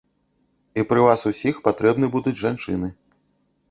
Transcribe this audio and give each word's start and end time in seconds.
І 0.79 0.85
пры 0.93 1.05
вас 1.09 1.27
усіх 1.33 1.55
патрэбны 1.69 2.05
будуць 2.19 2.39
жанчыны. 2.45 2.95